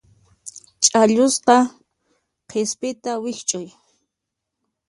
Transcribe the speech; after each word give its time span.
Chhallusqa 0.83 1.55
qispita 2.49 3.11
wikch'uy. 3.23 3.67